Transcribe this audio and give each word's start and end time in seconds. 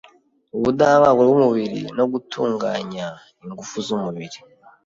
ubudahangarwa 0.55 1.21
bw’umubiri 1.27 1.79
no 1.97 2.05
gutunganya 2.11 3.05
ingufu 3.43 3.75
z’umubiri 3.85 4.37